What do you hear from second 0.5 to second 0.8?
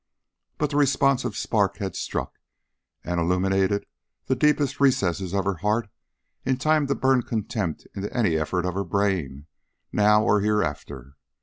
But the